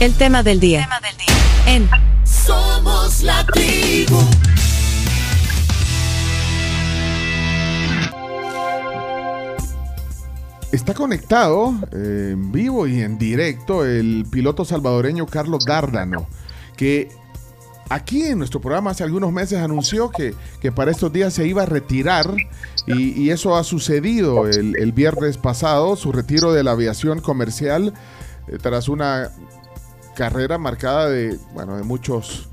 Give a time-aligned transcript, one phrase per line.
[0.00, 0.82] El tema del día.
[0.82, 1.34] tema del día.
[1.66, 1.88] En
[2.24, 4.16] Somos la tribu.
[10.70, 16.28] Está conectado eh, en vivo y en directo el piloto salvadoreño Carlos Dárdano,
[16.76, 17.08] que
[17.88, 21.64] aquí en nuestro programa hace algunos meses anunció que, que para estos días se iba
[21.64, 22.36] a retirar
[22.86, 27.94] y, y eso ha sucedido el, el, viernes pasado, su retiro de la aviación comercial
[28.48, 29.30] eh, tras una
[30.18, 32.48] carrera marcada de, bueno, de muchos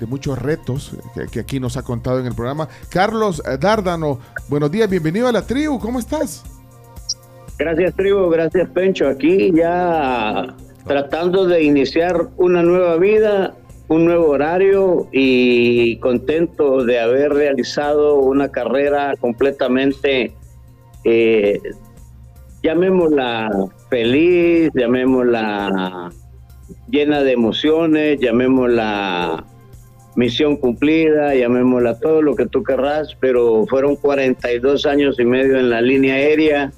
[0.00, 0.96] de muchos retos
[1.30, 2.66] que, aquí nos ha contado en el programa.
[2.88, 4.18] Carlos Dárdano,
[4.48, 6.42] buenos días, bienvenido a la tribu, ¿cómo estás?
[7.58, 9.06] Gracias, tribu, gracias, Pencho.
[9.06, 13.54] Aquí ya tratando de iniciar una nueva vida,
[13.88, 20.34] un nuevo horario y contento de haber realizado una carrera completamente,
[21.04, 21.60] eh,
[22.62, 23.50] llamémosla
[23.90, 26.10] feliz, llamémosla
[26.94, 29.44] llena de emociones, llamémosla
[30.14, 35.70] misión cumplida, llamémosla todo lo que tú querrás, pero fueron 42 años y medio en
[35.70, 36.72] la línea aérea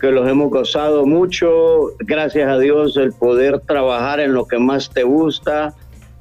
[0.00, 1.94] que los hemos gozado mucho.
[2.00, 5.72] Gracias a Dios el poder trabajar en lo que más te gusta,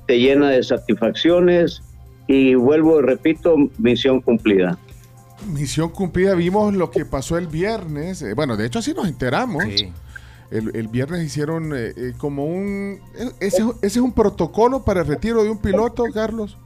[0.05, 1.81] te llena de satisfacciones
[2.27, 4.77] y vuelvo y repito, misión cumplida.
[5.47, 9.63] Misión cumplida, vimos lo que pasó el viernes, eh, bueno, de hecho así nos enteramos.
[9.63, 9.91] Sí.
[10.51, 12.99] El, el, viernes hicieron eh, eh, como un...
[13.39, 16.57] Ese, ¿Ese es un protocolo para el retiro de un piloto, Carlos?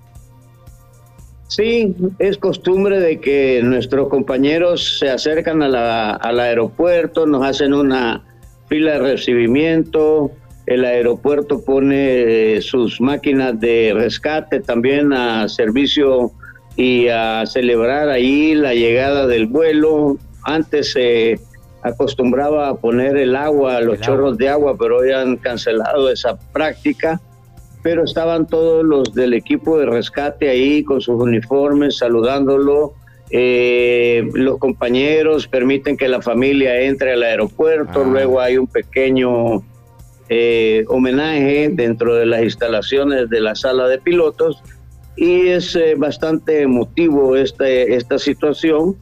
[1.48, 7.74] Sí, es costumbre de que nuestros compañeros se acercan a la, al aeropuerto, nos hacen
[7.74, 8.24] una
[8.70, 10.32] fila de recibimiento,
[10.66, 16.32] el aeropuerto pone sus máquinas de rescate también a servicio
[16.76, 20.18] y a celebrar ahí la llegada del vuelo.
[20.44, 21.40] Antes se
[21.84, 24.38] acostumbraba a poner el agua, los el chorros agua.
[24.38, 27.20] de agua, pero hoy han cancelado esa práctica
[27.84, 32.94] pero estaban todos los del equipo de rescate ahí con sus uniformes saludándolo.
[33.30, 38.10] Eh, los compañeros permiten que la familia entre al aeropuerto, ah.
[38.10, 39.62] luego hay un pequeño
[40.30, 44.64] eh, homenaje dentro de las instalaciones de la sala de pilotos
[45.18, 48.96] y es eh, bastante emotivo este, esta situación.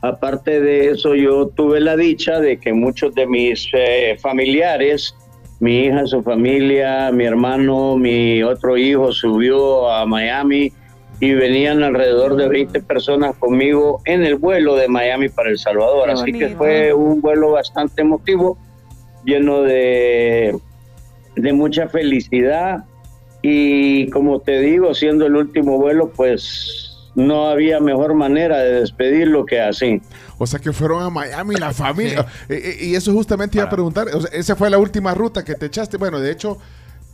[0.00, 5.14] Aparte de eso, yo tuve la dicha de que muchos de mis eh, familiares
[5.60, 10.72] mi hija, su familia, mi hermano, mi otro hijo subió a Miami
[11.20, 16.10] y venían alrededor de 20 personas conmigo en el vuelo de Miami para El Salvador.
[16.10, 18.56] Así que fue un vuelo bastante emotivo,
[19.24, 20.56] lleno de,
[21.34, 22.84] de mucha felicidad
[23.42, 26.87] y como te digo, siendo el último vuelo, pues
[27.18, 30.00] no había mejor manera de despedirlo que así.
[30.38, 32.26] O sea que fueron a Miami la familia.
[32.48, 32.54] Sí.
[32.54, 34.06] Y, y, eso justamente iba a preguntar.
[34.14, 35.96] O sea, esa fue la última ruta que te echaste.
[35.96, 36.58] Bueno, de hecho,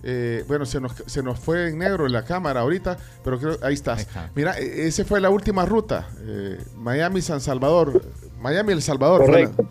[0.03, 3.57] eh, bueno, se nos, se nos fue en negro en la cámara ahorita, pero creo
[3.63, 3.99] ahí estás.
[3.99, 4.31] Ahí está.
[4.35, 6.09] Mira, e, esa fue la última ruta.
[6.21, 8.03] Eh, Miami, San Salvador.
[8.41, 9.25] Miami, El Salvador.
[9.25, 9.67] Correcto.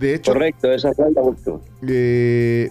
[0.00, 0.32] De hecho.
[0.32, 1.58] Correcto, esa fue la última.
[1.86, 2.70] Eh,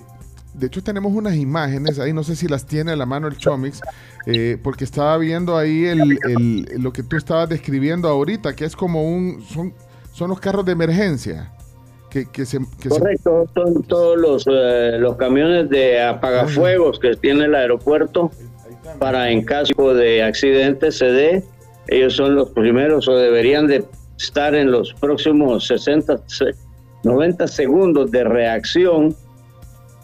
[0.53, 3.37] de hecho, tenemos unas imágenes, ahí no sé si las tiene a la mano el
[3.37, 3.81] Chomix,
[4.25, 9.03] eh, porque estaba viendo ahí el, lo que tú estabas describiendo ahorita, que es como
[9.03, 9.73] un, son,
[10.11, 11.53] son los carros de emergencia.
[12.09, 17.55] Que, que se, Correcto, son todos los, eh, los camiones de apagafuegos que tiene el
[17.55, 18.31] aeropuerto
[18.99, 21.43] para en caso de accidente se dé,
[21.87, 23.85] ellos son los primeros o deberían de
[24.17, 26.21] estar en los próximos 60,
[27.03, 29.15] 90 segundos de reacción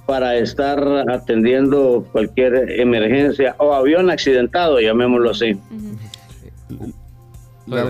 [0.07, 0.79] para estar
[1.09, 5.59] atendiendo cualquier emergencia o avión accidentado, llamémoslo así.
[7.67, 7.83] La,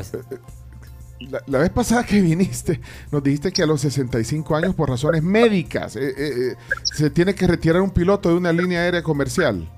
[1.19, 5.21] la, la, vez pasada que viniste, nos dijiste que a los 65 años, por razones
[5.21, 9.69] médicas, eh, eh, se tiene que retirar un piloto de una línea aérea comercial.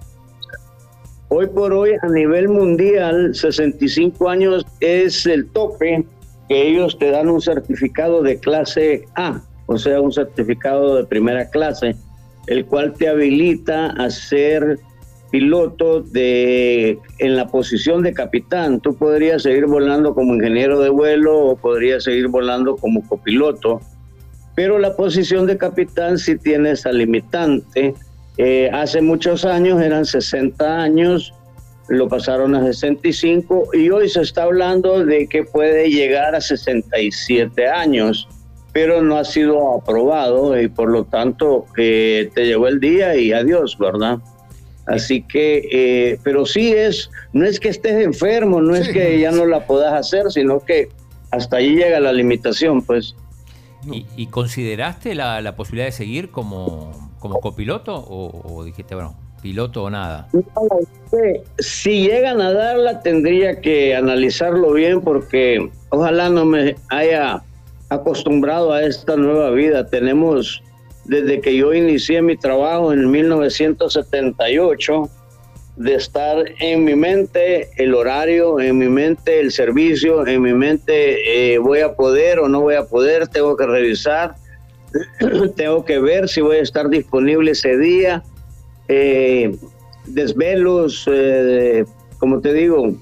[1.28, 6.06] Hoy por hoy, a nivel mundial, 65 años es el tope
[6.48, 11.50] que ellos te dan un certificado de clase A, o sea, un certificado de primera
[11.50, 11.98] clase
[12.50, 14.80] el cual te habilita a ser
[15.30, 18.80] piloto de en la posición de capitán.
[18.80, 23.80] Tú podrías seguir volando como ingeniero de vuelo o podrías seguir volando como copiloto,
[24.56, 27.94] pero la posición de capitán sí tiene esa limitante.
[28.38, 31.32] Eh, hace muchos años, eran 60 años,
[31.88, 37.68] lo pasaron a 65 y hoy se está hablando de que puede llegar a 67
[37.68, 38.28] años
[38.72, 43.32] pero no ha sido aprobado y por lo tanto eh, te llegó el día y
[43.32, 44.20] adiós, ¿verdad?
[44.86, 49.20] Así que, eh, pero sí es, no es que estés enfermo, no sí, es que
[49.20, 50.90] ya no la puedas hacer, sino que
[51.32, 53.16] hasta ahí llega la limitación, pues.
[53.92, 59.16] ¿Y, y consideraste la, la, posibilidad de seguir como, como copiloto o, o dijiste, bueno,
[59.42, 60.28] piloto o nada?
[61.60, 67.44] Si llegan a darla, tendría que analizarlo bien porque ojalá no me haya
[67.90, 69.88] acostumbrado a esta nueva vida.
[69.88, 70.62] Tenemos,
[71.06, 75.10] desde que yo inicié mi trabajo en 1978,
[75.76, 81.54] de estar en mi mente el horario, en mi mente el servicio, en mi mente
[81.54, 84.36] eh, voy a poder o no voy a poder, tengo que revisar,
[85.56, 88.24] tengo que ver si voy a estar disponible ese día
[88.90, 89.56] eh,
[90.08, 91.86] desvelos, eh,
[92.18, 92.96] como te digo,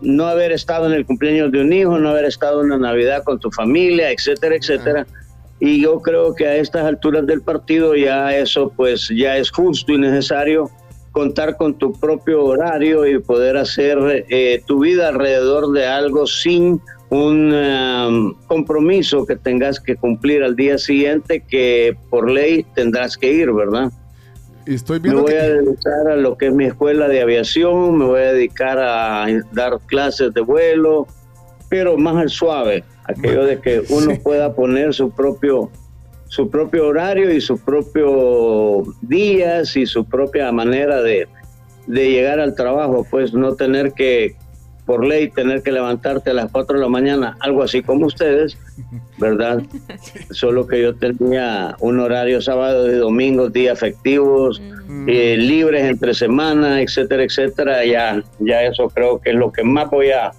[0.00, 3.24] no haber estado en el cumpleaños de un hijo, no haber estado en la Navidad
[3.24, 5.06] con tu familia, etcétera, etcétera.
[5.58, 9.92] Y yo creo que a estas alturas del partido ya eso pues ya es justo
[9.92, 10.70] y necesario
[11.12, 16.78] contar con tu propio horario y poder hacer eh, tu vida alrededor de algo sin
[17.08, 23.32] un um, compromiso que tengas que cumplir al día siguiente que por ley tendrás que
[23.32, 23.90] ir, ¿verdad?
[24.66, 28.20] Estoy me voy a dedicar a lo que es mi escuela de aviación, me voy
[28.20, 31.06] a dedicar a dar clases de vuelo,
[31.68, 35.70] pero más al suave, aquello de que uno pueda poner su propio
[36.28, 41.28] su propio horario y sus propios días y su propia manera de,
[41.86, 44.34] de llegar al trabajo, pues no tener que
[44.86, 48.56] por ley tener que levantarte a las 4 de la mañana, algo así como ustedes,
[49.18, 49.62] ¿verdad?
[50.30, 55.08] Solo que yo tenía un horario sábado y domingo, días efectivos, mm.
[55.08, 57.84] eh, libres entre semanas, etcétera, etcétera.
[57.84, 60.30] Ya, ya eso creo que es lo que más voy a,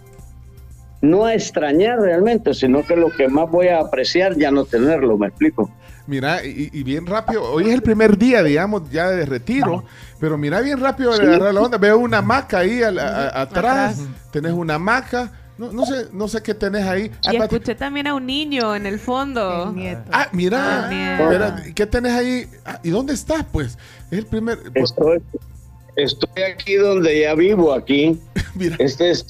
[1.01, 5.17] no a extrañar realmente, sino que lo que más voy a apreciar ya no tenerlo,
[5.17, 5.69] me explico.
[6.07, 9.83] Mira, y, bien rápido, hoy es el primer día, digamos, ya de retiro,
[10.21, 11.77] pero mira bien rápido de agarrar la onda.
[11.77, 13.99] Veo una maca ahí atrás,
[14.31, 15.33] tenés una maca.
[15.57, 17.11] No, no, sé, no sé qué tenés ahí.
[17.31, 19.75] Y escuché también a un niño en el fondo.
[20.11, 20.89] Ah, mira,
[21.75, 22.47] ¿qué tenés ahí?
[22.63, 23.77] Ah, ¿Y dónde estás, pues?
[24.09, 24.59] Es el primer...
[24.75, 25.21] Estoy,
[25.95, 28.21] estoy aquí donde ya vivo, aquí.
[28.55, 28.77] mira.
[28.79, 29.25] Este es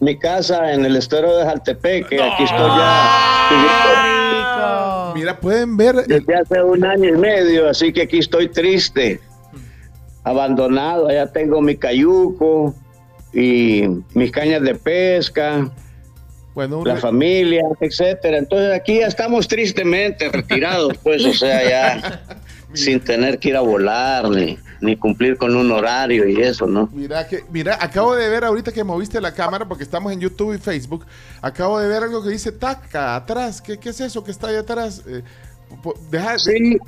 [0.00, 3.52] mi casa en el estero de Jaltepec, que aquí estoy ya.
[5.14, 5.96] Mira, pueden ver.
[6.06, 9.20] Desde hace un año y medio, así que aquí estoy triste,
[10.24, 11.08] abandonado.
[11.08, 12.74] Allá tengo mi cayuco
[13.32, 15.70] y mis cañas de pesca.
[16.54, 18.38] Bueno, la familia, etcétera.
[18.38, 22.22] Entonces aquí ya estamos tristemente retirados, pues, o sea, ya
[22.74, 26.88] sin tener que ir a volar ni, ni, cumplir con un horario y eso, ¿no?
[26.92, 30.54] Mira, que, mira, acabo de ver ahorita que moviste la cámara, porque estamos en YouTube
[30.54, 31.06] y Facebook,
[31.40, 33.62] acabo de ver algo que dice taca atrás.
[33.62, 35.02] ¿Qué, qué es eso que está ahí atrás?
[35.06, 35.22] Eh,
[36.10, 36.78] deja, sí,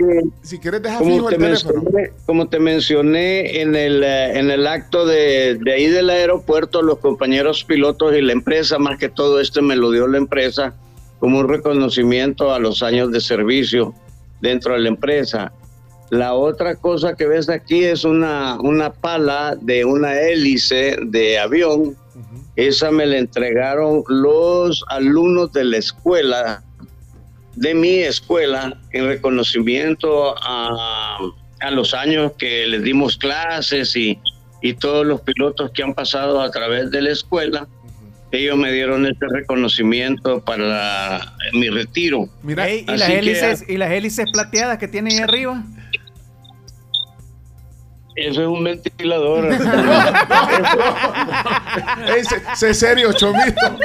[0.43, 1.83] si quieres dejar fijo el teléfono.
[2.27, 6.99] Como te mencioné en el, eh, en el acto de, de ahí del aeropuerto, los
[6.99, 10.75] compañeros pilotos y la empresa, más que todo esto me lo dio la empresa
[11.21, 13.95] como un reconocimiento a los años de servicio
[14.41, 15.53] dentro de la empresa
[16.11, 21.97] la otra cosa que ves aquí es una, una pala de una hélice de avión.
[22.57, 26.63] Esa me la entregaron los alumnos de la escuela,
[27.57, 31.19] de mi escuela, en reconocimiento a,
[31.73, 34.21] los años que les dimos clases y,
[34.81, 37.69] todos los pilotos que han pasado a través de la escuela
[38.33, 42.29] ellos me dieron este reconocimiento para mi retiro.
[42.43, 45.63] Mira, ¿y, las hélices, ¿y las hélices plateadas que tienen ahí arriba?
[48.17, 49.47] Eso es un ventilador.
[52.17, 53.79] Ese, serio, Chomito.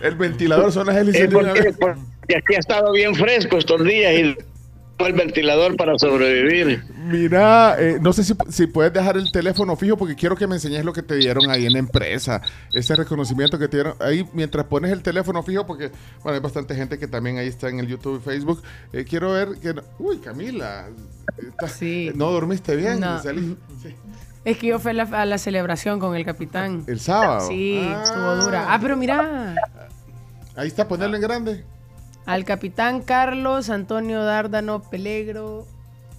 [0.00, 1.28] El ventilador son las hélices.
[1.30, 4.36] porque, porque aquí ha estado bien fresco estos días y
[4.98, 6.84] el ventilador para sobrevivir.
[7.06, 10.84] Mira, eh, no sé si, puedes dejar el teléfono fijo porque quiero que me enseñes
[10.84, 12.40] lo que te dieron ahí en la empresa.
[12.72, 15.90] Ese reconocimiento que te dieron ahí mientras pones el teléfono fijo porque,
[16.22, 18.62] bueno, hay bastante gente que también ahí está en el YouTube y Facebook.
[18.92, 19.74] Eh, quiero ver que...
[19.98, 20.86] Uy, Camila.
[21.68, 22.10] sí.
[22.14, 23.04] ¿No dormiste bien?
[24.44, 26.84] Es que yo fui a la, celebración con el capitán.
[26.86, 27.48] ¿El sábado?
[27.48, 28.66] Sí, estuvo dura.
[28.72, 29.54] Ah, pero mira.
[30.54, 31.64] Ahí está, ponerlo en grande.
[32.26, 35.64] Al capitán Carlos Antonio Dárdano Pelegro,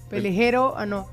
[0.10, 1.08] Pelejero, ah no,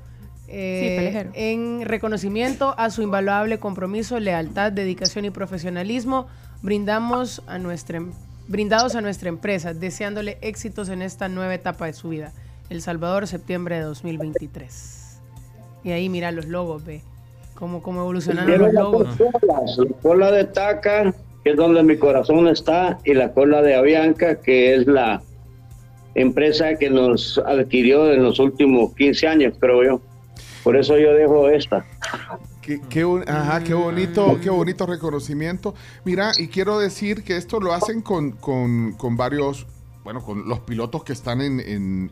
[0.47, 6.27] eh, en reconocimiento a su invaluable compromiso, lealtad, dedicación y profesionalismo,
[6.61, 8.13] brindamos a nuestra, em,
[8.47, 12.31] brindados a nuestra empresa, deseándole éxitos en esta nueva etapa de su vida.
[12.69, 15.19] El Salvador, septiembre de 2023.
[15.83, 17.01] Y ahí mira los logos, ve
[17.53, 19.19] cómo, cómo evolucionaron los logos.
[19.19, 21.13] La cola de taca
[21.45, 25.21] que es donde mi corazón está, y la cola de Avianca, que es la
[26.15, 30.01] empresa que nos adquirió en los últimos 15 años, creo yo.
[30.63, 31.85] Por eso yo dejo esta.
[32.63, 35.75] Qué, qué, bonito, qué bonito reconocimiento.
[36.03, 39.67] Mira, y quiero decir que esto lo hacen con, con, con varios,
[40.03, 42.11] bueno, con los pilotos que están en, en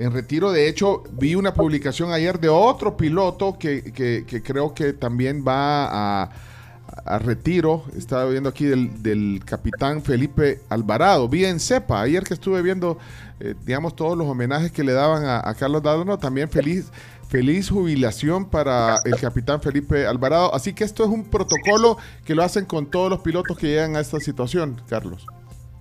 [0.00, 0.50] en retiro.
[0.50, 6.24] De hecho, vi una publicación ayer de otro piloto que, que, creo que también va
[6.24, 6.30] a,
[7.04, 7.84] a, retiro.
[7.96, 11.28] Estaba viendo aquí del, del, capitán Felipe Alvarado.
[11.28, 12.98] Vi en CEPA, ayer que estuve viendo,
[13.40, 16.90] eh, digamos, todos los homenajes que le daban a, Carlos Dádano, también feliz.
[17.28, 20.54] Feliz jubilación para el capitán Felipe Alvarado.
[20.54, 21.96] Así que esto es un protocolo
[22.26, 25.26] que lo hacen con todos los pilotos que llegan a esta situación, Carlos.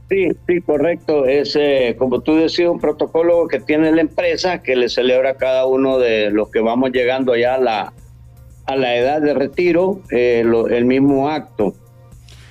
[0.09, 1.25] Sí, sí, correcto.
[1.25, 5.33] Es, eh, como tú decías, un protocolo que tiene la empresa que le celebra a
[5.35, 7.93] cada uno de los que vamos llegando ya a la,
[8.71, 11.73] a la edad de retiro eh, el mismo acto.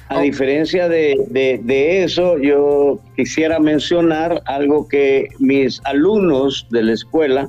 [0.09, 7.49] A diferencia de, de, eso, yo quisiera mencionar algo que mis alumnos de la escuela,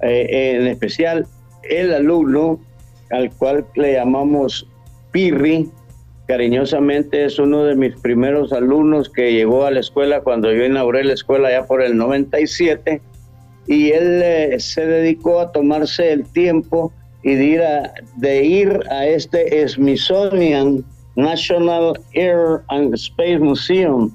[0.00, 1.26] eh, en especial
[1.64, 2.60] el alumno
[3.10, 4.68] al cual le llamamos
[5.10, 5.68] Pirri,
[6.28, 11.02] cariñosamente es uno de mis primeros alumnos que llegó a la escuela cuando yo inauguré
[11.02, 13.02] la escuela ya por el 97
[13.66, 16.92] y él eh, se dedicó a tomarse el tiempo
[17.22, 20.84] y de ir a, de ir a este Smithsonian
[21.16, 24.10] National Air and Space Museum.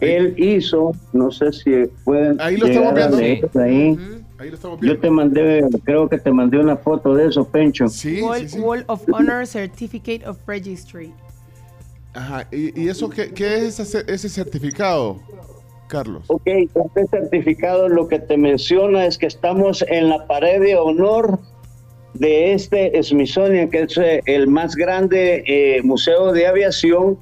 [0.00, 1.70] Él hizo, no sé si
[2.04, 2.40] pueden...
[2.40, 3.50] Ahí lo estamos viendo.
[3.58, 3.98] Ahí.
[4.38, 4.94] Ahí lo estamos viendo.
[4.94, 7.88] Yo te mandé, creo que te mandé una foto de eso, Pencho.
[7.88, 11.12] Sí, Wall, of Honor Certificate of Registry.
[12.12, 15.18] Ajá, ¿y, eso qué, es ese, certificado,
[15.86, 16.24] Carlos?
[16.28, 21.38] Ok, este certificado lo que te menciona es que estamos en la pared de honor
[22.18, 27.18] de este Smithsonian, que es eh, el más grande eh, museo de aviación,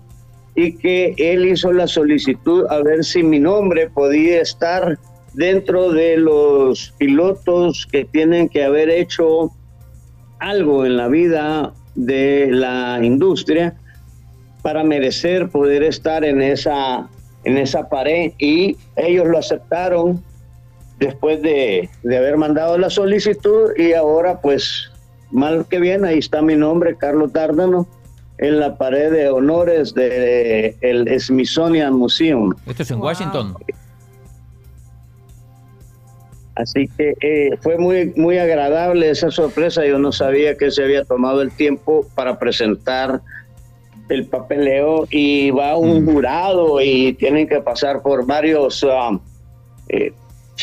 [0.54, 4.98] y que él hizo la solicitud a ver si mi nombre podía estar
[5.32, 9.50] dentro de los pilotos que tienen que haber hecho
[10.38, 13.74] algo en la vida de la industria
[14.62, 17.08] para merecer poder estar en esa,
[17.44, 20.22] en esa pared y ellos lo aceptaron
[20.98, 24.90] después de, de haber mandado la solicitud y ahora pues
[25.30, 27.86] mal que bien ahí está mi nombre Carlos Dárdano
[28.38, 32.54] en la pared de honores del el Smithsonian Museum.
[32.66, 33.54] Esto es en Washington.
[36.56, 39.84] Así que eh, fue muy, muy agradable esa sorpresa.
[39.84, 43.20] Yo no sabía que se había tomado el tiempo para presentar
[44.08, 46.12] el papeleo y va un mm.
[46.12, 49.18] jurado y tienen que pasar por varios um,
[49.88, 50.12] eh,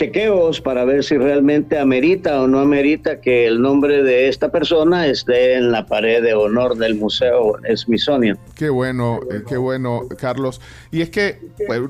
[0.01, 5.05] chequeos para ver si realmente amerita o no amerita que el nombre de esta persona
[5.05, 8.35] esté en la pared de honor del Museo Smithsonian.
[8.55, 10.59] Qué bueno, eh, qué bueno, Carlos.
[10.91, 11.37] Y es que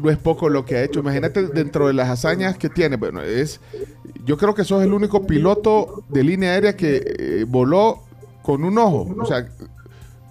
[0.01, 0.99] no es poco lo que ha hecho.
[0.99, 2.97] Imagínate dentro de las hazañas que tiene.
[2.97, 3.61] Bueno, es,
[4.25, 8.03] yo creo que sos el único piloto de línea aérea que eh, voló
[8.41, 9.15] con un ojo.
[9.21, 9.47] O sea,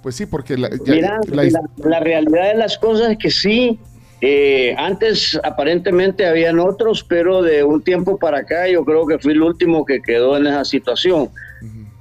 [0.02, 3.80] pues sí, porque la, la realidad de las cosas es que sí
[4.20, 9.32] eh, antes aparentemente habían otros, pero de un tiempo para acá yo creo que fui
[9.32, 11.30] el último que quedó en esa situación.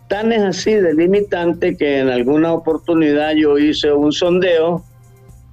[0.10, 4.84] Tan es así delimitante que en alguna oportunidad yo hice un sondeo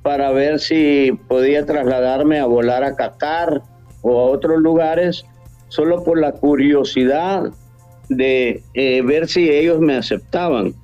[0.03, 3.61] para ver si podía trasladarme a volar a Qatar
[4.03, 5.25] o a otros lugares,
[5.69, 7.51] solo por la curiosidad
[8.09, 10.75] de eh, ver si ellos me aceptaban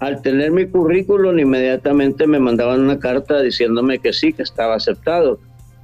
[0.00, 5.38] al tener mi currículum inmediatamente me mandaban una carta diciéndome que sí, que estaba aceptado.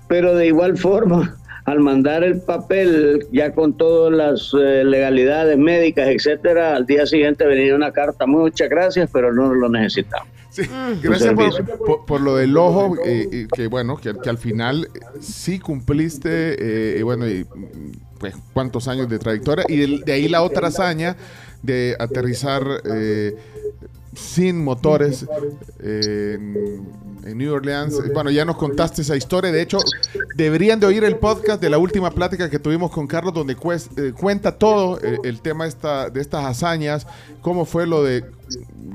[0.09, 6.09] Pero de igual forma, al mandar el papel ya con todas las eh, legalidades médicas,
[6.09, 10.29] etcétera, al día siguiente venía una carta, muchas gracias, pero no lo necesitamos.
[10.49, 10.63] Sí,
[11.03, 11.35] gracias
[12.07, 14.89] por, lo del ojo, eh, que bueno, que, al final
[15.21, 17.45] sí cumpliste, eh, bueno, y,
[18.19, 21.19] pues cuántos años de trayectoria, y de, ahí la otra hazaña
[21.63, 22.63] de aterrizar
[24.17, 25.27] sin motores
[25.81, 28.01] en, New Orleans.
[28.15, 29.51] Bueno, ya nos contaste esa historia.
[29.51, 29.79] De hecho,
[30.37, 34.13] deberían de oír el podcast de la última plática que tuvimos con Carlos, donde eh,
[34.17, 37.07] cuenta todo eh, el tema de estas hazañas,
[37.43, 38.25] cómo fue lo de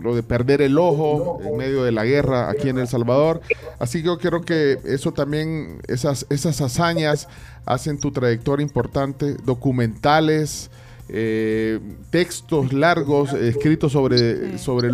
[0.01, 3.41] lo de perder el ojo en medio de la guerra aquí en El Salvador.
[3.79, 7.27] Así que yo creo que eso también, esas, esas hazañas
[7.65, 10.71] hacen tu trayectoria importante, documentales,
[11.13, 14.89] eh, textos largos escritos sobre, sobre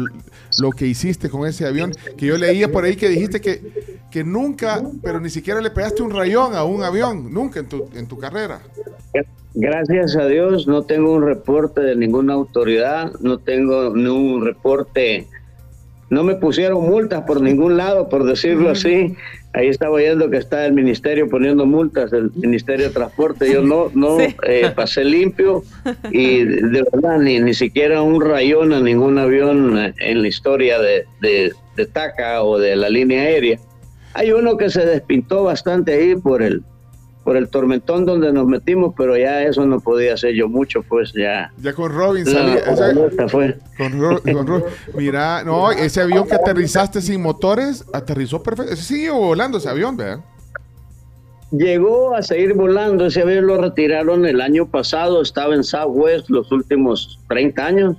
[0.60, 3.62] lo que hiciste con ese avión, que yo leía por ahí que dijiste que,
[4.10, 7.90] que nunca, pero ni siquiera le pegaste un rayón a un avión, nunca en tu,
[7.94, 8.62] en tu carrera.
[9.54, 15.28] Gracias a Dios no tengo un reporte de ninguna autoridad, no tengo ningún reporte,
[16.10, 19.16] no me pusieron multas por ningún lado, por decirlo así.
[19.54, 23.52] Ahí estaba oyendo que está el ministerio poniendo multas, el Ministerio de Transporte.
[23.52, 25.64] Yo no, no eh, pasé limpio
[26.12, 31.06] y de verdad ni, ni siquiera un rayón a ningún avión en la historia de,
[31.22, 33.58] de, de TACA o de la línea aérea.
[34.14, 36.64] Hay uno que se despintó bastante ahí por el
[37.28, 41.12] por el tormentón donde nos metimos, pero ya eso no podía hacer yo mucho, pues
[41.12, 41.52] ya.
[41.62, 42.62] Ya con Robin salía.
[43.28, 43.58] fue.
[43.78, 44.64] Con,
[44.96, 48.78] Mira, no, ese avión que aterrizaste sin motores, aterrizó perfecto.
[48.78, 50.24] Sigue volando ese avión, ¿verdad?
[51.52, 56.50] Llegó a seguir volando, ese avión lo retiraron el año pasado, estaba en Southwest los
[56.54, 57.98] últimos 30 años,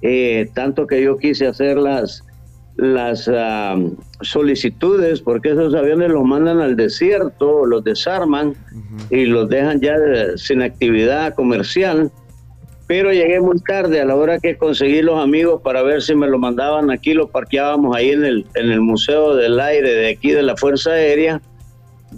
[0.00, 2.24] eh, tanto que yo quise hacer las
[2.78, 3.28] las
[4.22, 8.54] solicitudes, porque esos aviones los mandan al desierto, los desarman
[9.10, 9.96] y los dejan ya
[10.36, 12.10] sin actividad comercial.
[12.86, 16.28] Pero llegué muy tarde, a la hora que conseguí los amigos para ver si me
[16.28, 20.30] lo mandaban aquí, lo parqueábamos ahí en el, en el Museo del Aire de aquí
[20.30, 21.42] de la Fuerza Aérea,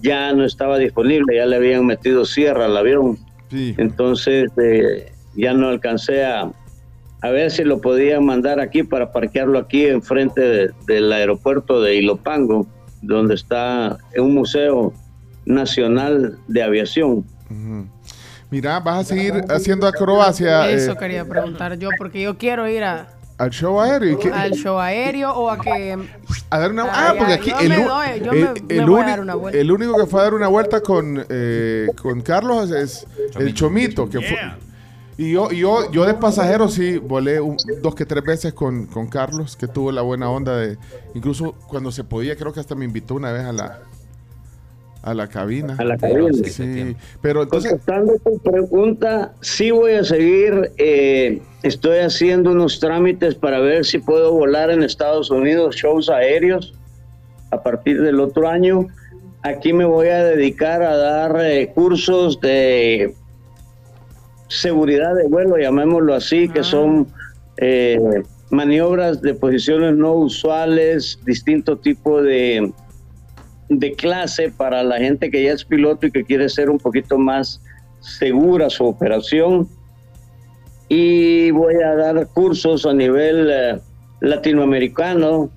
[0.03, 3.19] ya no estaba disponible, ya le habían metido sierra al avión.
[3.51, 6.53] Entonces eh, ya no alcancé a,
[7.23, 12.67] a ver si lo podían mandar aquí para parquearlo aquí enfrente del aeropuerto de Ilopango,
[13.03, 14.93] donde está un museo
[15.45, 17.25] nacional de aviación.
[18.51, 20.71] Mira, vas a seguir haciendo acrobacia.
[20.71, 23.09] Eso eh, quería preguntar yo, porque yo quiero ir a,
[23.41, 24.19] al show aéreo.
[24.35, 25.97] Al show aéreo o a que.
[26.51, 26.85] A dar una.
[26.91, 27.53] Ah, porque aquí.
[27.59, 27.73] El,
[29.55, 33.07] el, único que fue a dar una vuelta con, eh, con Carlos es,
[33.39, 34.37] el Chomito, que fue
[35.21, 37.41] y yo, yo, yo de pasajero sí volé
[37.83, 40.79] dos que tres veces con, con, Carlos, que tuvo la buena onda de,
[41.15, 43.81] incluso cuando se podía, creo que hasta me invitó una vez a la,
[45.03, 45.77] a la cabina.
[45.79, 46.33] A la cabina.
[46.49, 47.73] Sí, pero entonces...
[47.73, 53.99] Contestando tu pregunta, sí voy a seguir, eh, estoy haciendo unos trámites para ver si
[53.99, 56.73] puedo volar en Estados Unidos, shows aéreos,
[57.51, 58.87] a partir del otro año.
[59.43, 63.15] Aquí me voy a dedicar a dar eh, cursos de
[64.51, 66.65] seguridad de vuelo, llamémoslo así, que ah.
[66.65, 67.07] son
[67.57, 72.73] eh, maniobras de posiciones no usuales, distinto tipo de,
[73.69, 77.17] de clase para la gente que ya es piloto y que quiere ser un poquito
[77.17, 77.63] más
[78.01, 79.69] segura su operación.
[80.89, 83.79] Y voy a dar cursos a nivel eh,
[84.21, 85.49] latinoamericano.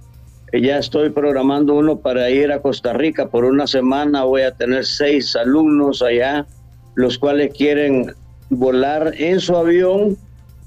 [0.53, 4.25] Ya estoy programando uno para ir a Costa Rica por una semana.
[4.25, 6.45] Voy a tener seis alumnos allá,
[6.93, 8.13] los cuales quieren
[8.55, 10.17] volar en su avión,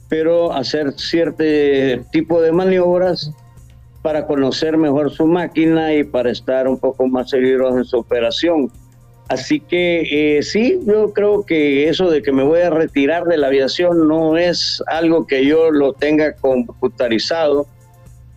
[0.09, 1.45] pero hacer cierto
[2.13, 3.31] tipo de maniobras
[4.03, 8.71] para conocer mejor su máquina y para estar un poco más seguros en su operación.
[9.29, 13.37] Así que eh, sí, yo creo que eso de que me voy a retirar de
[13.37, 17.67] la aviación no es algo que yo lo tenga computarizado.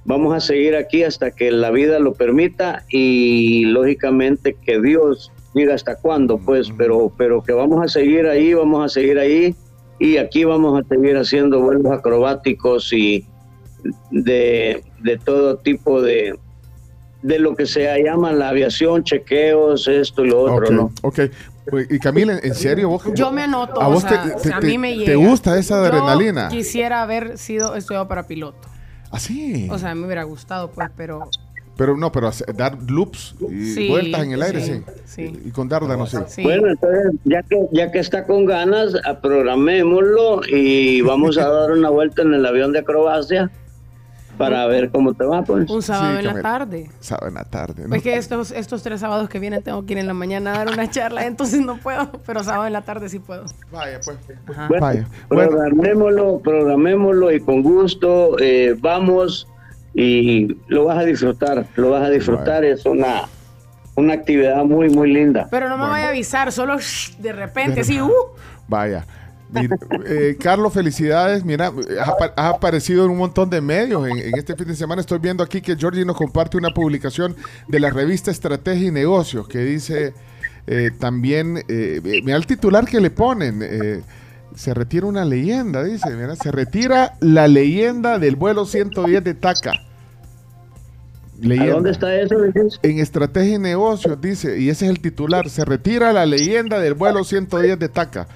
[0.05, 5.73] Vamos a seguir aquí hasta que la vida lo permita y lógicamente que Dios diga
[5.73, 9.55] hasta cuándo, pues, pero, pero que vamos a seguir ahí, vamos a seguir ahí
[9.99, 13.25] y aquí vamos a seguir haciendo vuelos acrobáticos y
[14.11, 14.83] de,
[15.25, 16.37] todo tipo de,
[17.21, 20.91] de lo que se llama la aviación, chequeos, esto y lo otro, ¿no?
[21.01, 21.19] Ok,
[21.69, 22.89] pues, y Camila, ¿en serio?
[22.89, 24.15] Vos, yo me anoto, ¿a vos te,
[24.51, 25.11] a mí me llega.
[25.11, 26.49] ¿Te gusta esa adrenalina?
[26.49, 28.67] quisiera haber sido estudiado para piloto.
[29.11, 29.67] ¿Ah, sí?
[29.71, 31.29] O sea, me hubiera gustado, pues, pero
[31.79, 34.83] pero no, pero dar loops y vueltas en el aire, sí.
[35.05, 35.41] sí.
[35.45, 36.19] Y con Darda, no sé.
[36.43, 41.89] Bueno, entonces, ya que, ya que está con ganas, programémoslo y vamos a dar una
[41.89, 43.49] vuelta en el avión de acrobacia
[44.37, 45.69] para ver cómo te va, pues.
[45.69, 46.91] Un sábado en la tarde.
[46.99, 47.87] Sábado en la tarde.
[47.87, 47.95] ¿no?
[47.95, 50.65] Es que estos, estos tres sábados que vienen tengo que ir en la mañana a
[50.65, 53.45] dar una charla, entonces no puedo, pero sábado en la tarde sí puedo.
[53.71, 54.17] Vaya, pues.
[54.67, 55.07] Bueno, Vaya.
[55.29, 59.47] Programémoslo, programémoslo y con gusto eh, vamos
[59.99, 63.23] y lo vas a disfrutar, lo vas a disfrutar, es una,
[63.95, 65.49] una actividad muy, muy linda.
[65.51, 66.77] Pero no me vaya a avisar, solo
[67.17, 68.09] de repente, sí, uh.
[68.69, 69.05] Vaya.
[70.05, 71.43] Eh, Carlos, felicidades.
[71.43, 75.01] Mira, has, aparecido en un montón de medios en, este fin de semana.
[75.01, 77.35] Estoy viendo aquí que Georgie nos comparte una publicación
[77.67, 80.13] de la revista Estrategia y Negocios que dice
[80.67, 84.03] eh, también, eh, mira el titular que le ponen
[84.55, 89.88] se retira una leyenda, dice, mira, se retira la leyenda del vuelo 110 de TACA.
[91.41, 92.35] ¿Dónde está eso?
[92.83, 96.93] En Estrategia y Negocios, dice, y ese es el titular, se retira la leyenda del
[96.93, 98.27] vuelo 110 de TACA.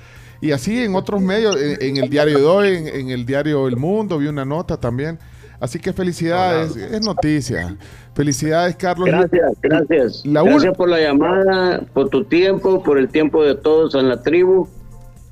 [0.42, 4.18] Y así en otros medios, en, el diario de hoy, en, el diario El Mundo,
[4.18, 5.18] vi una nota también.
[5.60, 7.78] Así que felicidades, es noticia.
[8.14, 9.08] Felicidades, Carlos.
[9.08, 10.22] Gracias, gracias.
[10.26, 14.68] gracias por la llamada, por tu tiempo, por el tiempo de todos en la tribu.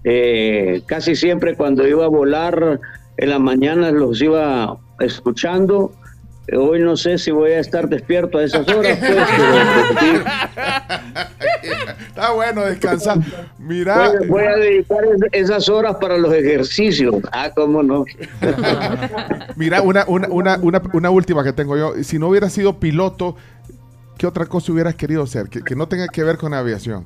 [0.06, 2.80] Eh, casi siempre cuando iba a volar
[3.18, 5.92] en las mañanas los iba escuchando.
[6.54, 8.98] Hoy no sé si voy a estar despierto a esas horas.
[8.98, 9.12] Pues,
[12.08, 13.20] Está bueno descansar.
[13.60, 14.12] Mira.
[14.28, 17.16] Voy, a dedicar esas horas para los ejercicios.
[17.32, 18.06] Ah, cómo no.
[19.56, 21.94] Mira, una, una, una, una, una última que tengo yo.
[22.04, 23.36] Si no hubiera sido piloto,
[24.18, 25.48] ¿qué otra cosa hubieras querido ser?
[25.48, 27.06] Que, que no tenga que ver con aviación.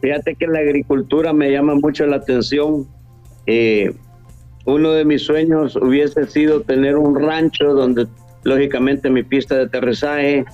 [0.00, 2.86] Fíjate que la agricultura me llama mucho la atención.
[3.46, 3.94] Eh,
[4.64, 8.06] uno de mis sueños hubiese sido tener un rancho donde,
[8.44, 10.44] lógicamente, mi pista de aterrizaje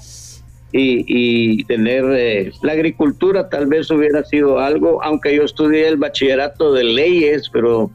[0.72, 6.72] y, tener eh, la agricultura tal vez hubiera sido algo, aunque yo estudié el bachillerato
[6.72, 7.90] de leyes, pero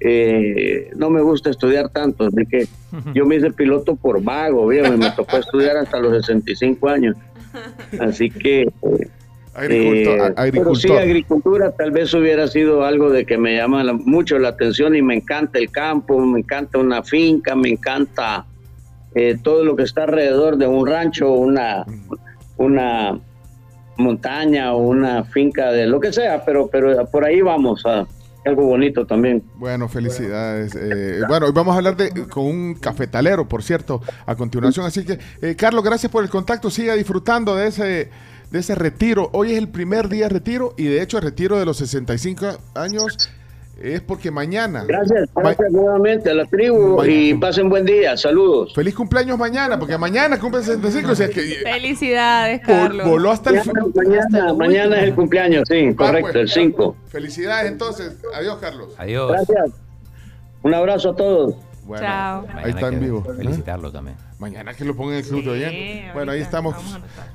[0.00, 2.66] eh, no me gusta estudiar tanto, así que
[3.14, 7.16] yo me hice piloto por vago, me tocó estudiar hasta los 65 años.
[7.98, 8.66] Así que
[9.60, 14.38] Agricultor, eh, Pero sí, agricultura tal vez hubiera sido algo de que me llama mucho
[14.38, 18.46] la atención y me encanta el campo, me encanta una finca, me encanta
[19.14, 21.84] eh, todo lo que está alrededor de un rancho, una,
[22.56, 23.20] una
[23.98, 28.06] montaña o una finca de lo que sea, pero, pero por ahí vamos a
[28.46, 29.42] algo bonito también.
[29.56, 30.74] Bueno, felicidades.
[30.74, 34.86] Eh, bueno, hoy vamos a hablar de, con un cafetalero, por cierto, a continuación.
[34.86, 35.18] Así que,
[35.56, 36.70] Carlos, gracias por el contacto.
[36.70, 38.10] Siga disfrutando de ese
[38.50, 39.30] de ese retiro.
[39.32, 42.46] Hoy es el primer día de retiro y de hecho el retiro de los 65
[42.74, 43.30] años
[43.80, 44.84] es porque mañana.
[44.86, 48.16] Gracias, gracias nuevamente a la tribu y pasen buen día.
[48.16, 48.74] Saludos.
[48.74, 51.14] Feliz cumpleaños mañana, porque mañana cumple 65.
[51.64, 53.08] Felicidades, Carlos.
[53.08, 53.60] Voló hasta el
[53.94, 56.96] mañana, mañana, es el cumpleaños, sí, correcto, el 5.
[57.08, 58.16] Felicidades entonces.
[58.34, 58.94] Adiós, Carlos.
[58.98, 59.32] Adiós.
[59.32, 59.70] Gracias.
[60.62, 61.54] Un abrazo a todos.
[61.84, 62.46] Bueno, Chao.
[62.54, 63.24] Ahí está en vivo.
[63.24, 64.29] Felicitarlo también.
[64.40, 66.74] Mañana que lo pongan en el club de Bueno, ahí estamos.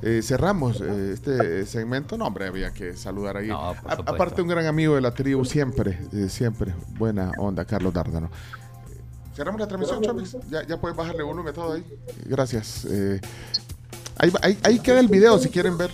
[0.02, 2.18] Eh, cerramos eh, este segmento.
[2.18, 3.50] No, hombre, había que saludar ahí.
[3.52, 6.74] aparte, un gran amigo de la tribu, siempre, eh, siempre.
[6.98, 8.32] Buena onda, Carlos Dárdano.
[9.36, 10.36] Cerramos la transmisión, Chávez.
[10.50, 11.86] Ya, ya puedes bajarle volumen todo ahí.
[12.26, 12.88] Gracias.
[14.18, 15.92] Ahí, ahí, ahí, queda el video si quieren ver.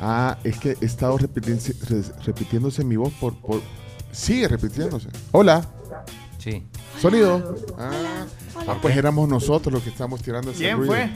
[0.00, 3.62] Ah, es que he estado repitiéndose mi voz por, por.
[4.10, 5.08] Sigue repitiéndose.
[5.30, 5.64] Hola.
[6.38, 6.66] Sí.
[7.00, 7.56] Sonido.
[7.78, 8.26] Ah,
[8.68, 11.10] ah, pues éramos nosotros los que estamos tirando ese ¿Quién fue?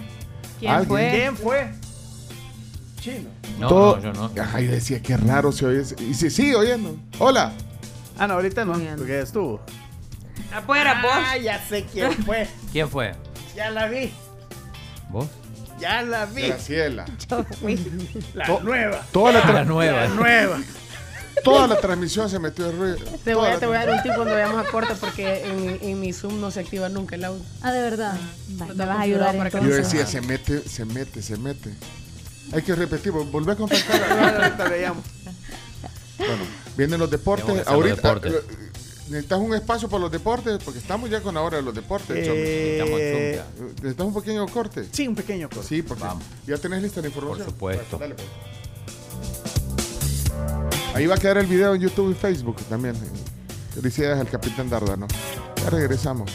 [0.58, 1.10] ¿Quién fue?
[1.10, 1.70] ¿Quién fue?
[3.00, 3.30] Chino.
[3.58, 4.30] No, yo no.
[4.52, 5.82] Ay, decía, qué raro se oye.
[6.00, 6.96] Y sí, sí, oyendo.
[7.18, 7.52] Hola.
[8.18, 9.60] Ah, no, ahorita no, porque estuvo.
[10.52, 11.12] Afuera, vos.
[11.14, 12.48] Ah, ya sé quién fue.
[12.72, 13.14] ¿Quién fue?
[13.54, 14.12] Ya la vi.
[15.10, 15.26] ¿Vos?
[15.78, 16.48] Ya la vi.
[16.48, 17.04] Graciela.
[18.34, 19.02] La nueva.
[19.12, 20.02] Toda la, la nueva.
[20.02, 20.58] La nueva.
[21.44, 22.98] Toda la transmisión se metió en ruido.
[23.24, 25.78] Te voy, a, te voy a dar un tip cuando vayamos a corte porque en,
[25.82, 27.42] en, mi Zoom no se activa nunca el audio.
[27.62, 28.18] Ah, de verdad.
[28.48, 29.36] Vale, me vas a ayudar.
[29.36, 31.74] Para que Yo decía, se mete, se mete, se mete.
[32.52, 34.00] Hay que repetir, volver a contactar.
[36.18, 36.44] bueno,
[36.76, 37.66] vienen los deportes.
[37.66, 38.20] Ahorita.
[38.24, 38.42] Eh,
[39.08, 40.58] ¿Necesitas un espacio para los deportes?
[40.62, 42.16] Porque estamos ya con la hora de los deportes.
[42.20, 43.40] Eh...
[43.76, 44.86] ¿Necesitas un pequeño corte?
[44.92, 45.66] Sí, un pequeño corte.
[45.66, 46.04] Sí, porque
[46.46, 47.46] ya tenés lista la información.
[47.46, 47.98] Por supuesto.
[47.98, 48.57] dale, pues.
[50.98, 52.96] Ahí va a quedar el video en YouTube y Facebook también.
[53.72, 55.06] Felicidades al Capitán Dardano.
[55.62, 56.28] Ya regresamos.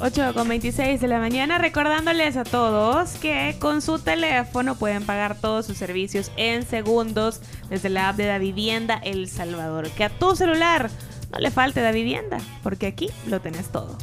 [0.00, 5.36] 8 con 26 de la mañana, recordándoles a todos que con su teléfono pueden pagar
[5.36, 9.88] todos sus servicios en segundos desde la app de la vivienda El Salvador.
[9.90, 10.90] Que a tu celular
[11.30, 13.98] no le falte la vivienda, porque aquí lo tenés todo.